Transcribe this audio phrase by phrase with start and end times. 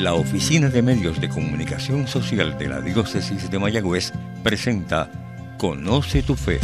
[0.00, 5.10] La Oficina de Medios de Comunicación Social de la Diócesis de Mayagüez presenta
[5.58, 6.58] Conoce tu Fe.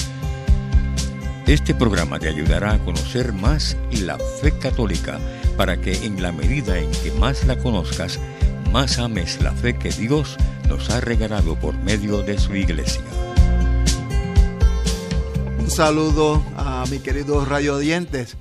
[1.46, 5.18] Este programa te ayudará a conocer más la fe católica
[5.54, 8.18] para que en la medida en que más la conozcas,
[8.72, 10.38] más ames la fe que Dios
[10.70, 13.04] nos ha regalado por medio de su iglesia.
[15.58, 18.38] Un saludo a mi querido radio dientes.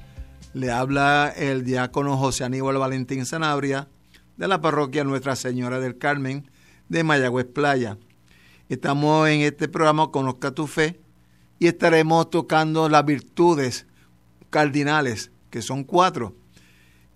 [0.53, 3.89] Le habla el diácono José Aníbal Valentín Sanabria
[4.37, 6.49] de la parroquia Nuestra Señora del Carmen
[6.89, 7.97] de Mayagüez Playa.
[8.69, 10.99] Estamos en este programa Conozca tu Fe
[11.59, 13.85] y estaremos tocando las virtudes
[14.49, 16.35] cardinales, que son cuatro.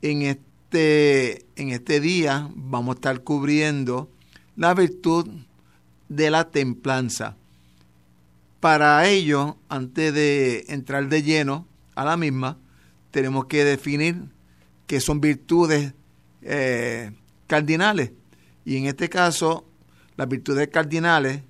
[0.02, 4.10] En este, en este día vamos a estar cubriendo
[4.56, 5.28] la virtud
[6.08, 7.36] de la templanza.
[8.60, 12.58] Para ello, antes de entrar de lleno a la misma,
[13.12, 14.24] tenemos que definir
[14.88, 15.94] qué son virtudes
[16.42, 17.12] eh,
[17.48, 18.12] cardinales.
[18.66, 19.66] Y en este caso,
[20.16, 21.44] las virtudes cardinales,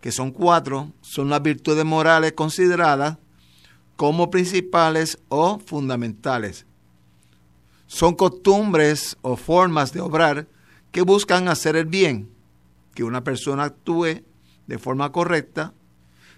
[0.00, 3.18] que son cuatro, son las virtudes morales consideradas
[3.96, 6.66] como principales o fundamentales.
[7.86, 10.48] Son costumbres o formas de obrar
[10.90, 12.30] que buscan hacer el bien,
[12.94, 14.22] que una persona actúe
[14.66, 15.74] de forma correcta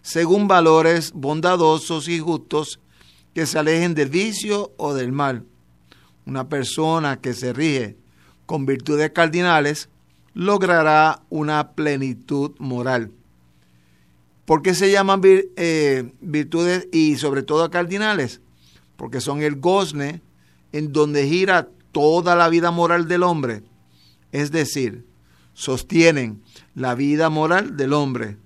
[0.06, 2.78] según valores bondadosos y justos
[3.34, 5.44] que se alejen del vicio o del mal.
[6.26, 7.96] Una persona que se rige
[8.44, 9.88] con virtudes cardinales
[10.34, 13.12] logrará una plenitud moral.
[14.44, 18.40] ¿Por qué se llaman eh, virtudes y sobre todo cardinales?
[18.96, 20.20] Porque son el gozne
[20.72, 23.62] en donde gira toda la vida moral del hombre.
[24.32, 25.06] Es decir,
[25.54, 26.42] sostienen
[26.74, 28.36] la vida moral del hombre.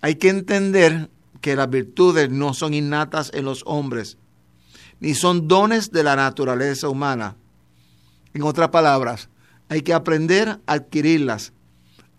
[0.00, 1.10] Hay que entender
[1.40, 4.16] que las virtudes no son innatas en los hombres,
[5.02, 7.34] ni son dones de la naturaleza humana.
[8.34, 9.28] En otras palabras,
[9.68, 11.52] hay que aprender a adquirirlas,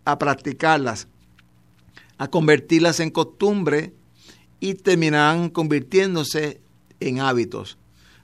[0.04, 1.08] a practicarlas,
[2.18, 3.94] a convertirlas en costumbre
[4.60, 6.60] y terminarán convirtiéndose
[7.00, 7.78] en hábitos.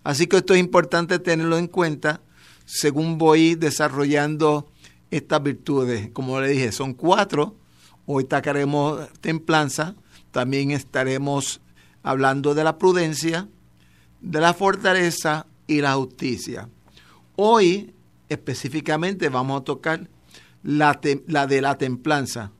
[0.03, 2.19] Así que esto es importante tenerlo en cuenta
[2.65, 4.69] según voy desarrollando
[5.09, 6.09] estas virtudes.
[6.11, 7.55] Como le dije, son cuatro
[8.11, 9.93] Hoy tacaremos templanza,
[10.31, 11.61] también estaremos
[12.01, 13.47] hablando de la prudencia,
[14.21, 16.69] de la fortaleza y la justicia.
[17.35, 17.93] Hoy
[18.27, 20.07] específicamente vamos a tocar
[20.63, 22.51] la, de la templanza.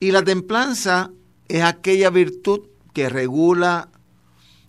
[0.00, 1.10] Y la templanza
[1.48, 3.88] es aquella virtud que regula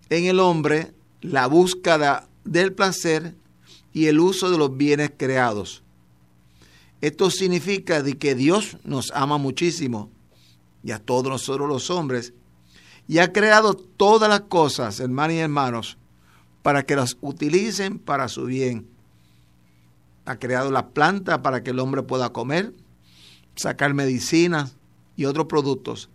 [0.10, 3.36] en el hombre la búsqueda del placer
[3.94, 5.84] y el uso de los bienes creados.
[7.02, 10.10] Esto significa de que Dios nos ama muchísimo
[10.84, 12.34] y a todos nosotros los hombres
[13.08, 15.98] y ha creado todas las cosas, hermanos y hermanos,
[16.62, 18.88] para que las utilicen para su bien.
[20.26, 22.74] Ha creado la planta para que el hombre pueda comer,
[23.56, 24.76] sacar medicinas
[25.16, 26.10] y otros productos.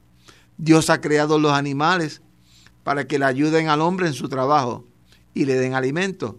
[0.57, 2.23] Dios ha creado los animales
[2.85, 4.85] para que le ayuden al hombre en su trabajo
[5.35, 6.39] y le den alimento.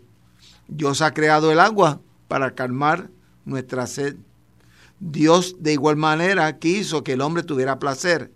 [0.67, 3.09] Dios ha creado el agua para calmar
[3.45, 4.17] nuestra sed
[4.99, 8.31] Dios de igual manera quiso que el hombre tuviera placer,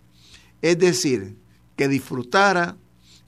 [0.61, 1.35] es decir,
[1.75, 2.77] que disfrutara,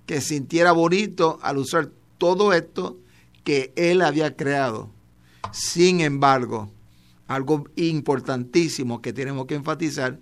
[0.06, 3.00] que sintiera bonito al usar todo esto
[3.44, 4.90] que él había creado.
[5.52, 6.72] Sin embargo,
[7.28, 10.20] algo importantísimo que tenemos que enfatizar,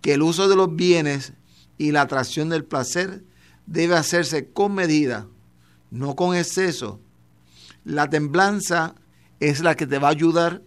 [0.00, 1.32] que el uso de los bienes
[1.78, 3.24] y la atracción del placer
[3.66, 5.26] debe hacerse con medida,
[5.90, 7.00] no con exceso.
[7.84, 8.94] La temblanza
[9.40, 10.62] es la que te va a ayudar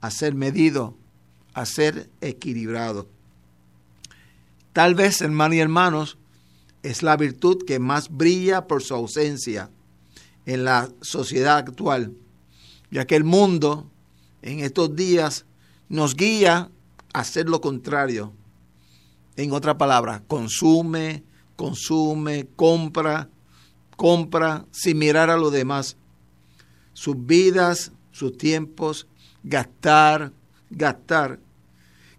[0.00, 0.96] a ser medido,
[1.54, 3.08] a ser equilibrado.
[4.72, 6.18] Tal vez, hermanos y hermanos,
[6.82, 9.70] es la virtud que más brilla por su ausencia
[10.46, 12.12] en la sociedad actual,
[12.90, 13.90] ya que el mundo
[14.42, 15.46] en estos días
[15.88, 16.70] nos guía
[17.12, 18.32] a hacer lo contrario.
[19.36, 21.22] En otra palabra, consume,
[21.56, 23.28] consume, compra,
[23.96, 25.96] compra sin mirar a los demás.
[26.92, 29.06] Sus vidas, sus tiempos,
[29.42, 30.32] gastar,
[30.70, 31.38] gastar.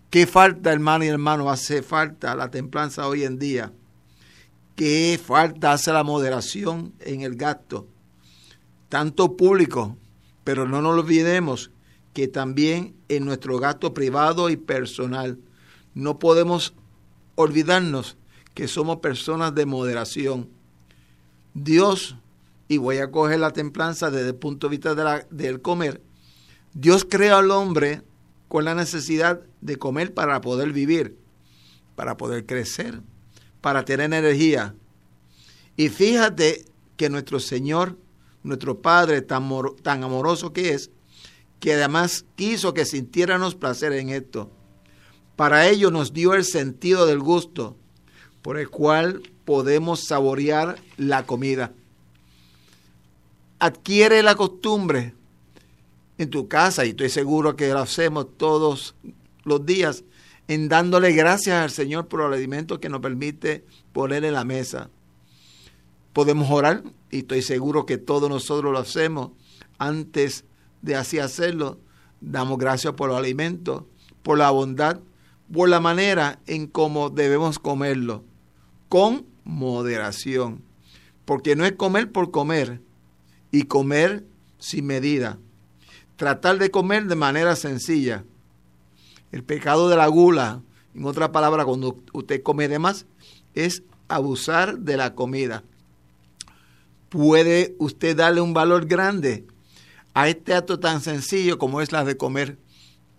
[0.10, 1.50] ¿Qué falta, hermano y hermano?
[1.50, 3.74] Hace falta la templanza hoy en día.
[4.76, 7.88] ¿Qué falta hace la moderación en el gasto?
[8.90, 9.98] Tanto público,
[10.44, 11.70] pero no nos olvidemos
[12.14, 15.38] que también en nuestro gasto privado y personal.
[15.94, 16.74] No podemos
[17.36, 18.18] olvidarnos
[18.56, 20.50] que somos personas de moderación.
[21.54, 22.16] Dios,
[22.68, 26.02] y voy a coger la templanza desde el punto de vista de del comer,
[26.74, 28.02] Dios crea al hombre
[28.48, 31.18] con la necesidad de comer para poder vivir,
[31.96, 33.02] para poder crecer,
[33.64, 34.76] para tener energía.
[35.78, 36.66] Y fíjate
[36.98, 37.98] que nuestro Señor,
[38.44, 39.50] nuestro Padre tan,
[39.82, 40.92] tan amoroso que es,
[41.62, 44.52] que además quiso que sintiéramos placer en esto.
[45.38, 47.78] Para ello nos dio el sentido del gusto,
[48.42, 51.72] por el cual podemos saborear la comida.
[53.60, 55.14] Adquiere la costumbre
[56.18, 58.94] en tu casa, y estoy seguro que lo hacemos todos
[59.46, 60.04] los días,
[60.48, 64.90] en dándole gracias al Señor por el alimento que nos permite poner en la mesa.
[66.12, 69.32] Podemos orar, y estoy seguro que todos nosotros lo hacemos
[69.78, 70.46] antes
[70.82, 71.80] de así hacerlo.
[72.22, 73.84] Damos gracias por los alimentos,
[74.22, 75.00] por la bondad,
[75.52, 78.24] por la manera en cómo debemos comerlo,
[78.90, 80.64] con moderación.
[81.26, 82.82] Porque no es comer por comer
[83.52, 84.26] y comer
[84.60, 85.40] sin medida.
[86.16, 88.24] Tratar de comer de manera sencilla.
[89.34, 90.62] El pecado de la gula,
[90.94, 93.08] en otra palabra, cuando usted come de más,
[93.56, 95.64] es abusar de la comida.
[97.10, 99.48] Puede usted darle un valor grande
[100.14, 102.60] a este acto tan sencillo como es la de comer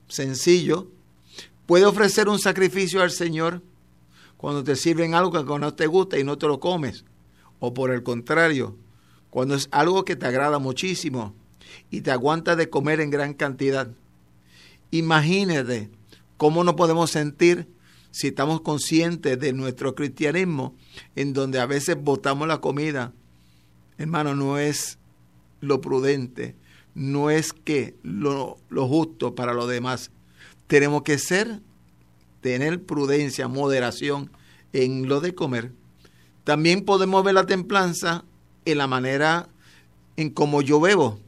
[0.06, 0.86] sencillo.
[1.66, 3.60] Puede ofrecer un sacrificio al Señor
[4.36, 7.04] cuando te sirven algo que no te gusta y no te lo comes.
[7.58, 8.76] O por el contrario,
[9.30, 11.34] cuando es algo que te agrada muchísimo
[11.90, 13.88] y te aguanta de comer en gran cantidad.
[14.92, 15.90] Imagínate
[16.44, 17.66] cómo nos podemos sentir
[18.10, 20.76] si estamos conscientes de nuestro cristianismo,
[21.16, 23.14] en donde a veces botamos la comida.
[23.96, 24.98] Hermano, no es
[25.62, 26.54] lo prudente,
[26.94, 30.10] no es que lo, lo justo para los demás.
[30.66, 31.62] Tenemos que ser,
[32.42, 34.30] tener prudencia, moderación
[34.74, 35.72] en lo de comer.
[36.44, 38.26] También podemos ver la templanza
[38.66, 39.48] en la manera
[40.18, 41.18] en cómo yo bebo.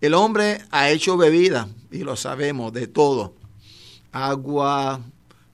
[0.00, 3.34] El hombre ha hecho bebida, y lo sabemos, de todo.
[4.14, 5.00] Agua,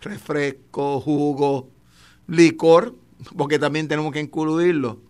[0.03, 1.71] refresco, jugo,
[2.27, 2.95] licor,
[3.35, 5.01] porque también tenemos que incluirlo.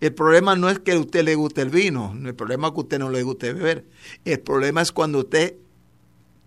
[0.00, 2.80] El problema no es que a usted le guste el vino, el problema es que
[2.80, 3.84] a usted no le guste beber.
[4.24, 5.54] El problema es cuando usted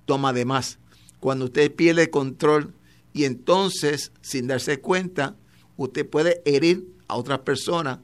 [0.03, 0.79] toma de más,
[1.21, 2.73] cuando usted pierde control
[3.13, 5.37] y entonces, sin darse cuenta,
[5.77, 7.99] usted puede herir a otras personas,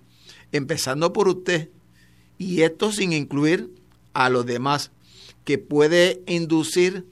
[0.54, 1.70] empezando por usted,
[2.38, 3.70] y esto sin incluir
[4.14, 4.92] a los demás,
[5.44, 7.06] que puede inducir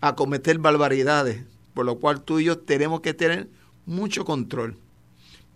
[0.00, 1.44] a cometer barbaridades,
[1.74, 3.48] por lo cual tú y yo tenemos que tener
[3.86, 4.76] mucho control.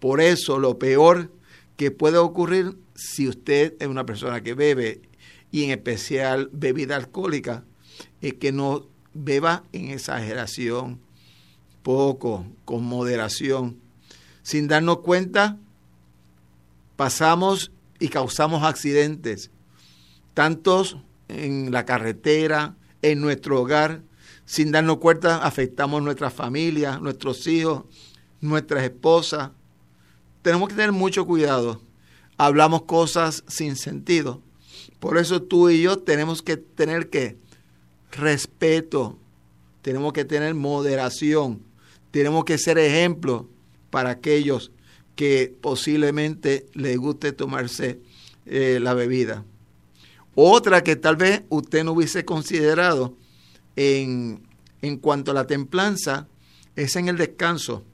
[0.01, 1.31] Por eso lo peor
[1.77, 5.03] que puede ocurrir si usted es una persona que bebe
[5.51, 7.65] y en especial bebida alcohólica
[8.21, 11.01] es que no beba en exageración,
[11.83, 13.79] poco, con moderación.
[14.43, 15.59] Sin darnos cuenta,
[16.97, 19.51] pasamos y causamos accidentes,
[20.35, 20.99] tantos
[21.29, 24.03] en la carretera, en nuestro hogar,
[24.47, 27.85] sin darnos cuenta afectamos nuestra familia, nuestros hijos,
[28.41, 29.51] nuestras esposas,
[30.43, 31.81] tenemos que tener mucho cuidado.
[32.37, 34.43] Hablamos cosas sin sentido.
[35.01, 37.37] Por eso tú y yo tenemos que tener que
[38.13, 39.19] respeto,
[39.83, 41.63] tenemos que tener moderación,
[42.11, 43.49] tenemos que ser ejemplo
[43.91, 44.71] para aquellos
[45.17, 48.01] que posiblemente les guste tomarse
[48.47, 49.45] eh, la bebida.
[50.35, 53.17] Otra que tal vez usted no hubiese considerado
[53.77, 54.43] en,
[55.01, 56.29] cuanto a la templanza
[56.77, 57.85] es en el descanso.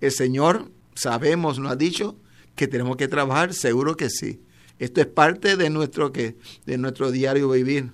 [0.00, 2.16] El Señor sabemos, nos ha dicho
[2.56, 4.40] que tenemos que trabajar, seguro que sí.
[4.78, 6.36] Esto es parte de nuestro, que
[6.66, 7.92] de nuestro diario vivir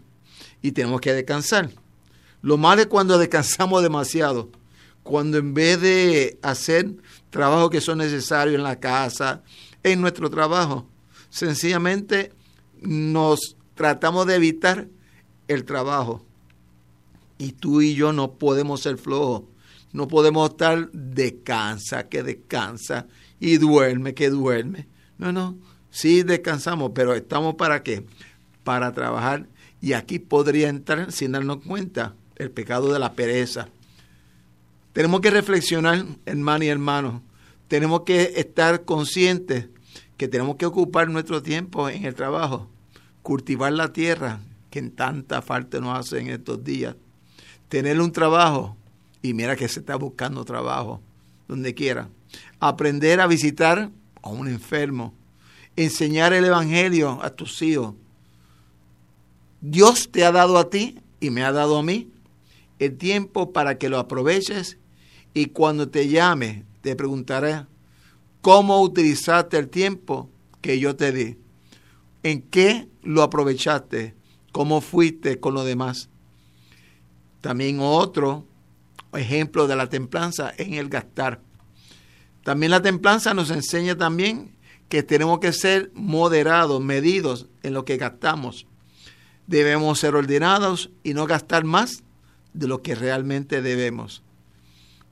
[0.62, 1.70] y tenemos que descansar.
[2.42, 4.50] Lo malo es cuando descansamos demasiado,
[5.02, 6.94] cuando en vez de hacer
[7.30, 9.42] trabajos que son necesarios en la casa,
[9.82, 10.88] en nuestro trabajo,
[11.30, 12.32] sencillamente
[12.80, 14.88] nos tratamos de evitar
[15.46, 16.27] el trabajo.
[17.38, 19.44] Y tú y yo no podemos ser flojos.
[19.92, 23.06] No podemos estar descansa, que descansa
[23.40, 24.86] y duerme, que duerme.
[25.16, 25.56] No, no,
[25.90, 28.04] sí descansamos, pero estamos para qué?
[28.64, 29.48] Para trabajar.
[29.80, 33.68] Y aquí podría entrar, sin darnos cuenta, el pecado de la pereza.
[34.92, 37.22] Tenemos que reflexionar, hermano y hermano.
[37.68, 39.68] Tenemos que estar conscientes
[40.16, 42.68] que tenemos que ocupar nuestro tiempo en el trabajo,
[43.22, 44.40] cultivar la tierra,
[44.70, 46.96] que en tanta falta nos hace en estos días,
[47.68, 48.76] tener un trabajo,
[49.22, 51.00] y mira que se está buscando trabajo
[51.48, 52.08] donde quiera.
[52.60, 53.90] Aprender a visitar
[54.22, 55.14] a un enfermo.
[55.76, 57.94] Enseñar el Evangelio a tus hijos.
[59.60, 62.10] Dios te ha dado a ti y me ha dado a mí
[62.78, 64.78] el tiempo para que lo aproveches
[65.34, 67.66] y cuando te llame te preguntaré
[68.40, 71.38] cómo utilizaste el tiempo que yo te di.
[72.22, 74.14] ¿En qué lo aprovechaste?
[74.52, 76.08] ¿Cómo fuiste con lo demás?
[77.40, 78.44] También otro
[79.12, 81.40] ejemplo de la templanza en el gastar.
[82.44, 84.56] También la templanza nos enseña también
[84.88, 88.66] que tenemos que ser moderados, medidos en lo que gastamos.
[89.46, 92.02] debemos ser ordenados y no gastar más
[92.52, 94.22] de lo que realmente debemos.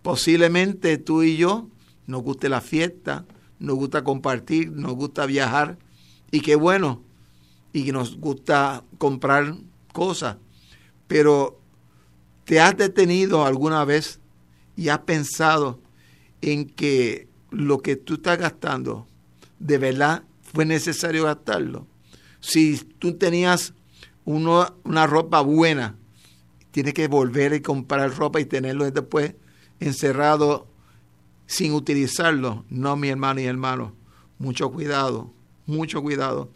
[0.03, 1.69] Posiblemente tú y yo
[2.07, 3.25] nos guste la fiesta,
[3.59, 5.79] nos gusta compartir, nos gusta viajar
[6.31, 7.03] y qué bueno,
[7.73, 9.55] y nos gusta comprar
[9.93, 10.37] cosas,
[11.07, 11.59] pero
[12.47, 14.21] ¿te has detenido alguna vez
[14.77, 15.81] y has pensado
[16.41, 19.07] en que lo que tú estás gastando,
[19.59, 21.87] de verdad fue necesario gastarlo?
[22.41, 23.75] Si tú tenías
[24.25, 25.97] una ropa buena,
[26.71, 29.35] tienes que volver y comprar ropa y tenerlo después
[29.81, 30.69] encerrado
[31.47, 32.65] sin utilizarlo.
[32.69, 33.95] No, mi hermano y hermano,
[34.39, 35.33] mucho cuidado,
[35.67, 36.53] mucho cuidado.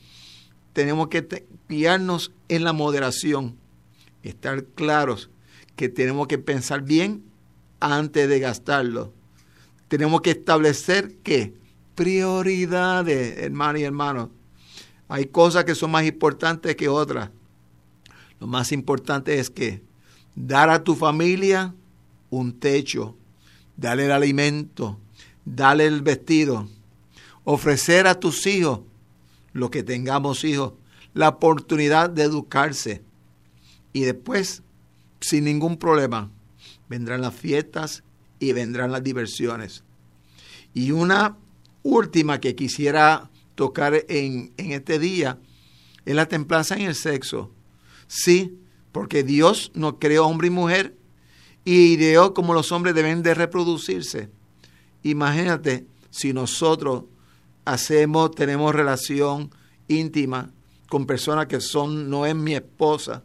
[0.72, 3.56] Tenemos que guiarnos en la moderación,
[4.22, 5.29] estar claros
[5.80, 7.24] que tenemos que pensar bien
[7.80, 9.14] antes de gastarlo.
[9.88, 11.54] Tenemos que establecer que
[11.94, 14.30] prioridades, hermano y hermano.
[15.08, 17.30] Hay cosas que son más importantes que otras.
[18.38, 19.82] Lo más importante es que
[20.34, 21.74] dar a tu familia
[22.28, 23.16] un techo,
[23.74, 24.98] darle el alimento,
[25.46, 26.68] darle el vestido,
[27.44, 28.80] ofrecer a tus hijos,
[29.54, 30.74] los que tengamos hijos,
[31.14, 33.02] la oportunidad de educarse.
[33.94, 34.62] Y después,
[35.20, 36.30] sin ningún problema,
[36.88, 38.02] vendrán las fiestas
[38.38, 39.84] y vendrán las diversiones.
[40.74, 41.36] Y una
[41.82, 45.38] última que quisiera tocar en, en este día
[46.04, 47.52] es la templanza en el sexo.
[48.06, 48.58] Sí,
[48.92, 50.96] porque Dios nos creó hombre y mujer
[51.64, 54.30] y ideó como los hombres deben de reproducirse.
[55.02, 57.04] Imagínate si nosotros
[57.64, 59.50] hacemos, tenemos relación
[59.88, 60.52] íntima
[60.88, 63.22] con personas que son, no es mi esposa,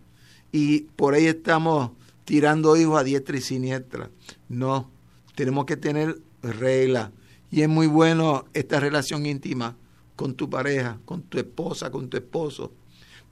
[0.58, 1.92] y por ahí estamos
[2.24, 4.10] tirando hijos a diestra y siniestra.
[4.48, 4.90] No,
[5.36, 7.12] tenemos que tener reglas.
[7.52, 9.76] Y es muy bueno esta relación íntima
[10.16, 12.72] con tu pareja, con tu esposa, con tu esposo.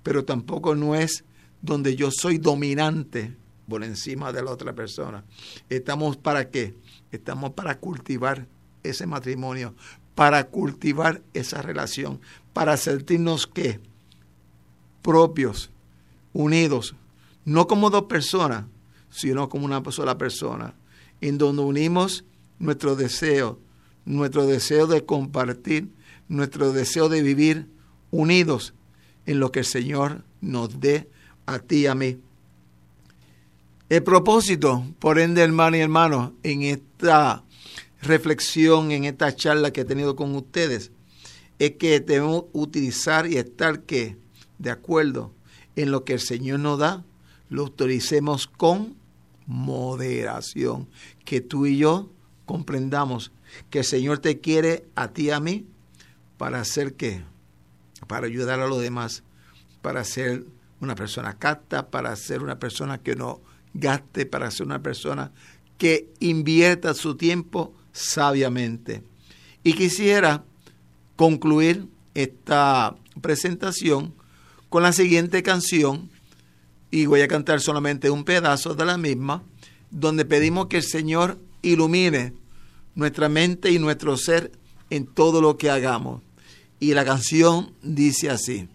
[0.04, 1.24] Pero tampoco no es
[1.62, 3.34] donde yo soy dominante
[3.70, 5.24] por encima de la otra persona.
[5.70, 6.76] ¿Estamos para qué?
[7.10, 8.48] Estamos para cultivar
[8.84, 9.76] ese matrimonio,
[10.14, 12.20] para cultivar esa relación,
[12.52, 13.80] para sentirnos qué?
[15.02, 15.72] Propios,
[16.34, 16.96] unidos,
[17.46, 18.66] no como dos personas,
[19.10, 20.74] sino como una sola persona,
[21.22, 22.26] en donde unimos
[22.60, 23.60] nuestro deseo,
[24.06, 25.90] nuestro deseo de compartir,
[26.28, 27.68] nuestro deseo de vivir
[28.12, 28.74] unidos
[29.26, 31.10] en lo que el Señor nos dé
[31.46, 32.18] a ti y a mí.
[33.90, 37.44] El propósito, por ende, hermano y hermano, en esta
[38.02, 40.92] reflexión, en esta charla que he tenido con ustedes,
[41.60, 44.18] es que debemos utilizar y estar que
[44.58, 45.32] de acuerdo
[45.76, 47.04] en lo que el Señor nos da,
[47.50, 48.96] lo autoricemos con
[49.46, 50.88] moderación.
[51.26, 52.12] Que tú y yo
[52.46, 53.32] comprendamos
[53.70, 55.66] que el Señor te quiere a ti y a mí
[56.38, 57.24] para hacer qué?
[58.08, 59.24] Para ayudar a los demás,
[59.82, 60.46] para ser
[60.80, 63.42] una persona casta, para ser una persona que no
[63.74, 65.32] gaste, para ser una persona
[65.78, 69.04] que invierta su tiempo sabiamente.
[69.64, 70.44] Y quisiera
[71.16, 74.14] concluir esta presentación
[74.70, 76.10] con la siguiente canción,
[76.94, 79.42] y voy a cantar solamente un pedazo de la misma,
[79.90, 82.34] donde pedimos que el Señor ilumine
[82.94, 84.52] nuestra mente y nuestro ser
[84.92, 86.22] en todo lo que hagamos.
[86.80, 88.68] Y la canción dice así.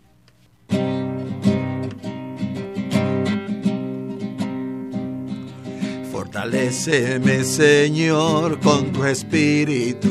[6.10, 10.10] Fortaléceme, Señor, con tu espíritu.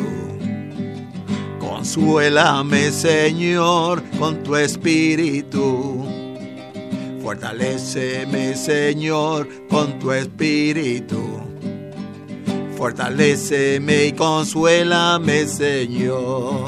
[1.60, 6.07] Consuélame, Señor, con tu espíritu.
[7.28, 11.42] Fortaléceme, Señor, con tu espíritu.
[12.78, 16.66] Fortaléceme y consuélame, Señor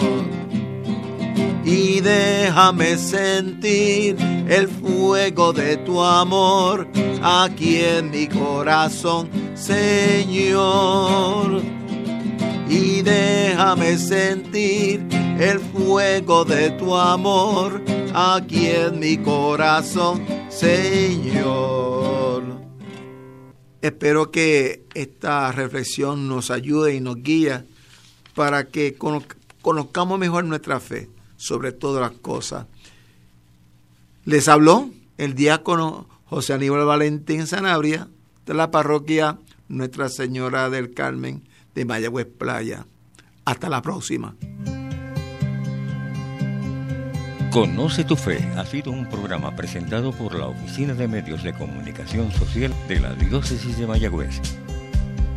[1.64, 4.18] y déjame sentir
[4.50, 6.88] el fuego de tu amor
[7.22, 11.62] aquí en mi corazón, Señor.
[12.68, 15.06] Y déjame sentir
[15.40, 17.82] el fuego de tu amor
[18.14, 20.26] aquí en mi corazón,
[20.60, 22.44] Señor.
[23.82, 27.64] Espero que esta reflexión nos ayude y nos guíe
[28.36, 28.98] para que
[29.62, 32.66] conozcamos mejor nuestra fe sobre todas las cosas.
[34.26, 38.10] Les habló el diácono José Aníbal Valentín Sanabria
[38.46, 39.40] de la parroquia
[39.70, 42.86] Nuestra Señora del Carmen de Mayagüez Playa.
[43.46, 44.36] Hasta la próxima.
[47.52, 52.32] Conoce tu Fe ha sido un programa presentado por la Oficina de Medios de Comunicación
[52.32, 54.40] Social de la Diócesis de Mayagüez.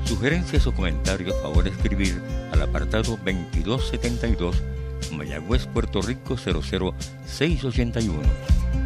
[0.04, 2.20] Sugerencias o comentarios, favor escribir
[2.52, 4.62] al apartado 2272
[5.10, 8.81] Mayagüez, Puerto Rico 00681.